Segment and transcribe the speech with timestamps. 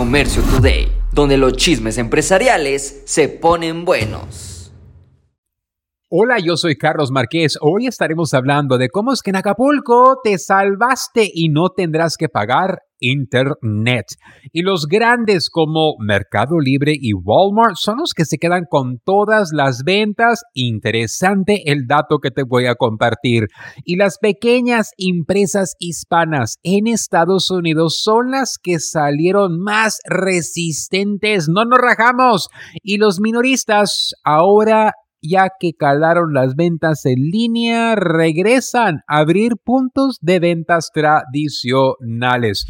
[0.00, 4.72] Comercio Today, donde los chismes empresariales se ponen buenos.
[6.08, 7.58] Hola, yo soy Carlos Márquez.
[7.60, 12.30] Hoy estaremos hablando de cómo es que en Acapulco te salvaste y no tendrás que
[12.30, 14.06] pagar Internet.
[14.52, 19.50] Y los grandes como Mercado Libre y Walmart son los que se quedan con todas
[19.52, 20.42] las ventas.
[20.54, 23.48] Interesante el dato que te voy a compartir.
[23.84, 31.48] Y las pequeñas empresas hispanas en Estados Unidos son las que salieron más resistentes.
[31.48, 32.48] No nos rajamos.
[32.82, 34.92] Y los minoristas ahora
[35.22, 42.66] ya que calaron las ventas en línea, regresan a abrir puntos de ventas tradicionales.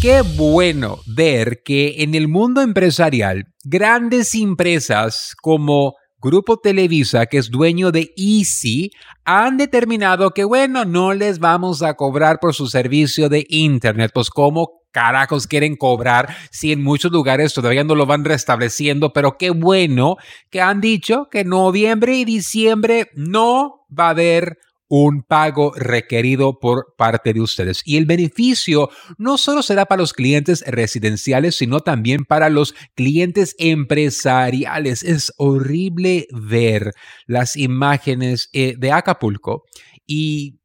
[0.00, 5.94] Qué bueno ver que en el mundo empresarial, grandes empresas como
[6.24, 8.90] Grupo Televisa, que es dueño de Easy,
[9.24, 14.10] han determinado que, bueno, no les vamos a cobrar por su servicio de Internet.
[14.14, 19.12] Pues, ¿cómo carajos quieren cobrar si en muchos lugares todavía no lo van restableciendo?
[19.12, 20.16] Pero qué bueno
[20.48, 24.56] que han dicho que noviembre y diciembre no va a haber
[24.88, 27.82] un pago requerido por parte de ustedes.
[27.84, 33.56] Y el beneficio no solo será para los clientes residenciales, sino también para los clientes
[33.58, 35.02] empresariales.
[35.02, 36.92] Es horrible ver
[37.26, 39.64] las imágenes eh, de Acapulco
[40.06, 40.60] y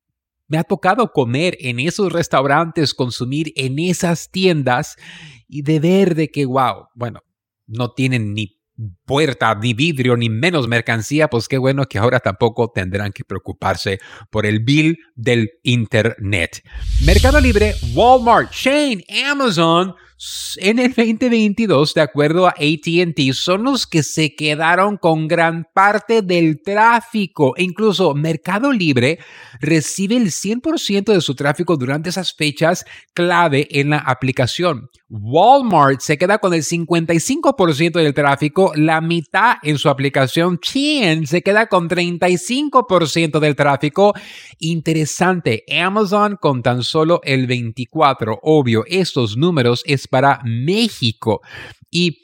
[0.49, 4.97] me ha tocado comer en esos restaurantes, consumir en esas tiendas
[5.47, 7.21] y de ver de que, wow, bueno,
[7.67, 8.59] no tienen ni
[9.05, 13.99] puerta, ni vidrio, ni menos mercancía, pues qué bueno que ahora tampoco tendrán que preocuparse
[14.29, 16.63] por el bill del Internet.
[17.05, 19.95] Mercado Libre, Walmart, Shane, Amazon,
[20.57, 26.21] en el 2022, de acuerdo a ATT, son los que se quedaron con gran parte
[26.21, 27.53] del tráfico.
[27.57, 29.19] Incluso Mercado Libre
[29.61, 34.89] recibe el 100% de su tráfico durante esas fechas clave en la aplicación.
[35.09, 40.59] Walmart se queda con el 55% del tráfico, la mitad en su aplicación.
[40.59, 44.13] Chien se queda con 35% del tráfico.
[44.59, 48.39] Interesante, Amazon con tan solo el 24%.
[48.43, 51.41] Obvio, estos números es para México.
[51.89, 52.21] Y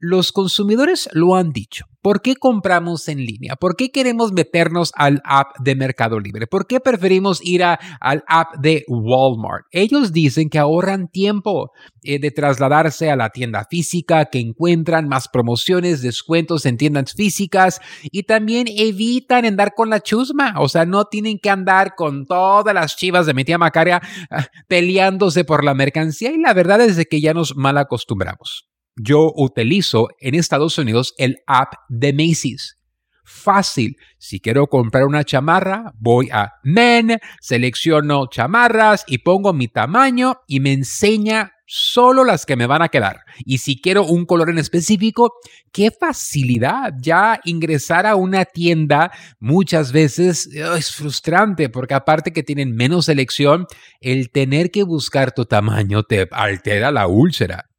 [0.00, 1.84] los consumidores lo han dicho.
[2.02, 3.56] ¿Por qué compramos en línea?
[3.56, 6.46] ¿Por qué queremos meternos al app de Mercado Libre?
[6.46, 9.66] ¿Por qué preferimos ir al app de Walmart?
[9.70, 11.72] Ellos dicen que ahorran tiempo
[12.02, 17.82] eh, de trasladarse a la tienda física, que encuentran más promociones, descuentos en tiendas físicas
[18.04, 20.54] y también evitan andar con la chusma.
[20.56, 24.00] O sea, no tienen que andar con todas las chivas de mi tía Macaria
[24.30, 28.69] ah, peleándose por la mercancía y la verdad es que ya nos mal acostumbramos
[29.02, 32.76] yo utilizo en Estados Unidos el app de Macy's.
[33.24, 33.96] Fácil.
[34.18, 40.58] Si quiero comprar una chamarra, voy a Men, selecciono chamarras y pongo mi tamaño y
[40.58, 43.20] me enseña solo las que me van a quedar.
[43.44, 45.34] Y si quiero un color en específico,
[45.72, 46.92] qué facilidad.
[47.00, 53.66] Ya ingresar a una tienda muchas veces es frustrante porque aparte que tienen menos selección,
[54.00, 57.69] el tener que buscar tu tamaño te altera la úlcera.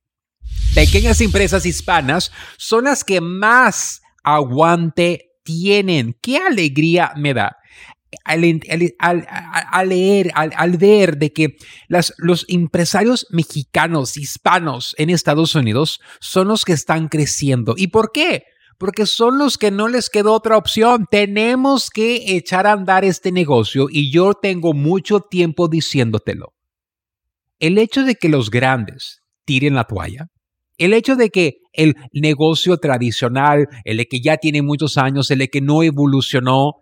[0.73, 6.17] Pequeñas empresas hispanas son las que más aguante tienen.
[6.21, 7.57] Qué alegría me da.
[8.23, 8.41] Al,
[9.89, 11.57] leer, al, ver de que
[12.17, 17.73] los empresarios mexicanos, hispanos en Estados Unidos son los que están creciendo.
[17.77, 18.43] ¿Y por qué?
[18.77, 21.05] Porque son los que no les quedó otra opción.
[21.11, 26.53] Tenemos que echar a andar este negocio y yo tengo mucho tiempo diciéndotelo.
[27.59, 30.29] El hecho de que los grandes tiren la toalla
[30.85, 35.39] el hecho de que el negocio tradicional, el de que ya tiene muchos años, el
[35.39, 36.75] de que no evolucionó,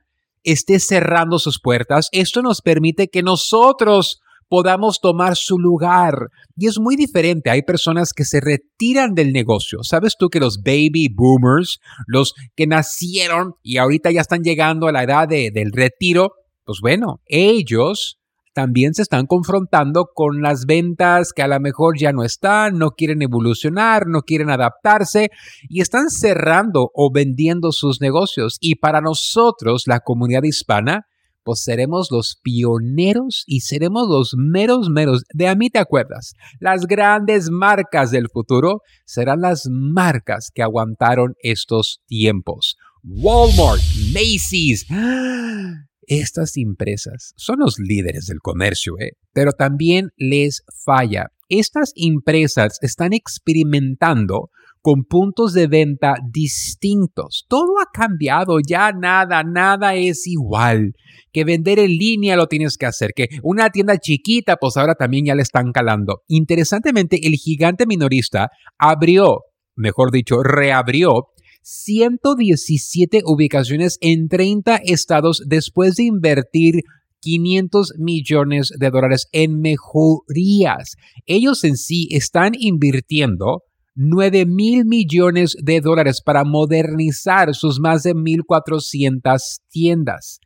[0.43, 6.29] esté cerrando sus puertas, esto nos permite que nosotros podamos tomar su lugar.
[6.55, 7.49] Y es muy diferente.
[7.49, 9.79] Hay personas que se retiran del negocio.
[9.83, 14.91] ¿Sabes tú que los baby boomers, los que nacieron y ahorita ya están llegando a
[14.91, 16.33] la edad del retiro,
[16.66, 18.19] pues bueno, ellos
[18.53, 22.91] también se están confrontando con las ventas que a lo mejor ya no están, no
[22.91, 25.29] quieren evolucionar, no quieren adaptarse
[25.69, 28.57] y están cerrando o vendiendo sus negocios.
[28.59, 31.05] Y para nosotros, la comunidad hispana,
[31.43, 35.23] pues seremos los pioneros y seremos los meros meros.
[35.34, 41.35] De a mí te acuerdas, las grandes marcas del futuro serán las marcas que aguantaron
[41.41, 42.78] estos tiempos.
[43.03, 43.81] Walmart,
[44.13, 44.85] Macy's.
[44.91, 45.89] ¡Ah!
[46.09, 49.11] Estas empresas son los líderes del comercio, ¿eh?
[49.32, 51.28] pero también les falla.
[51.50, 54.50] Estas empresas están experimentando
[54.82, 57.46] con puntos de venta distintos.
[57.47, 60.94] Todo ha cambiado, ya nada, nada es igual.
[61.32, 65.26] Que vender en línea lo tienes que hacer, que una tienda chiquita, pues ahora también
[65.26, 66.23] ya le están calando.
[66.28, 69.41] Interesantemente, el gigante minorista abrió,
[69.76, 71.28] mejor dicho, reabrió
[71.61, 76.84] 117 ubicaciones en 30 estados después de invertir
[77.22, 80.96] 500 millones de dólares en mejorías.
[81.26, 83.64] Ellos en sí están invirtiendo
[83.96, 89.40] 9 mil millones de dólares para modernizar sus más de 1.400
[89.70, 90.40] tiendas.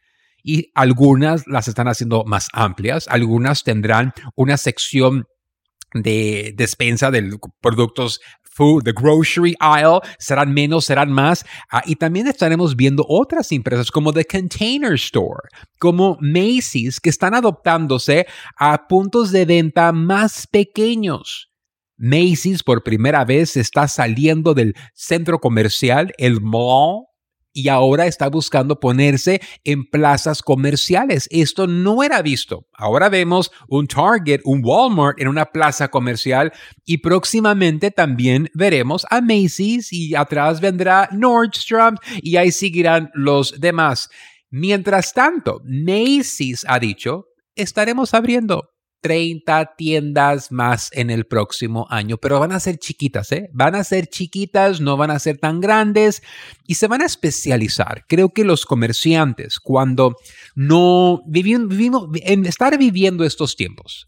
[0.43, 5.25] Y algunas las están haciendo más amplias, algunas tendrán una sección
[5.93, 8.19] de despensa de productos
[8.53, 11.45] food, the grocery aisle, serán menos, serán más.
[11.71, 17.33] Ah, y también estaremos viendo otras empresas como The Container Store, como Macy's, que están
[17.33, 18.27] adoptándose
[18.57, 21.49] a puntos de venta más pequeños.
[21.97, 27.05] Macy's por primera vez está saliendo del centro comercial, el mall,
[27.53, 31.27] y ahora está buscando ponerse en plazas comerciales.
[31.31, 32.67] Esto no era visto.
[32.73, 36.51] Ahora vemos un Target, un Walmart en una plaza comercial
[36.83, 44.09] y próximamente también veremos a Macy's y atrás vendrá Nordstrom y ahí seguirán los demás.
[44.49, 48.72] Mientras tanto, Macy's ha dicho, estaremos abriendo
[49.03, 53.49] 30 tiendas más en el próximo año, pero van a ser chiquitas, ¿eh?
[53.53, 56.23] Van a ser chiquitas, no van a ser tan grandes
[56.65, 58.05] y se van a especializar.
[58.07, 60.15] Creo que los comerciantes, cuando
[60.55, 64.07] no vivimos, en estar viviendo estos tiempos,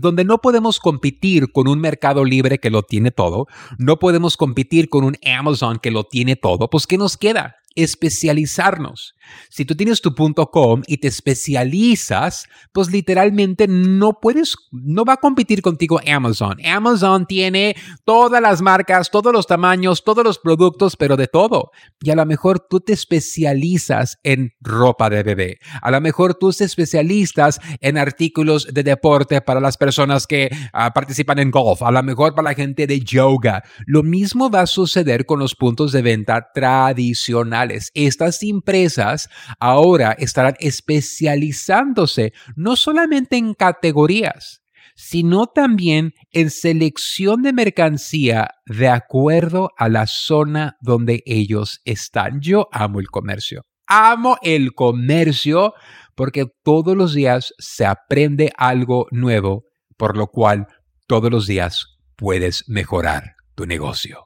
[0.00, 3.46] donde no podemos competir con un mercado libre que lo tiene todo,
[3.76, 7.56] no podemos competir con un Amazon que lo tiene todo, pues ¿qué nos queda?
[7.76, 9.14] Especializarnos.
[9.50, 15.14] Si tú tienes tu punto .com y te especializas, pues literalmente no puedes, no va
[15.14, 16.56] a competir contigo Amazon.
[16.64, 21.70] Amazon tiene todas las marcas, todos los tamaños, todos los productos, pero de todo.
[22.00, 25.58] Y a lo mejor tú te especializas en ropa de bebé.
[25.82, 30.92] A lo mejor tú te especialistas en artículos de deporte para las personas que ah,
[30.92, 31.82] participan en golf.
[31.82, 33.62] A lo mejor para la gente de yoga.
[33.86, 37.65] Lo mismo va a suceder con los puntos de venta tradicionales.
[37.94, 39.28] Estas empresas
[39.60, 44.62] ahora estarán especializándose no solamente en categorías,
[44.96, 52.40] sino también en selección de mercancía de acuerdo a la zona donde ellos están.
[52.40, 53.62] Yo amo el comercio.
[53.86, 55.74] Amo el comercio
[56.16, 59.64] porque todos los días se aprende algo nuevo,
[59.96, 60.66] por lo cual
[61.06, 64.25] todos los días puedes mejorar tu negocio.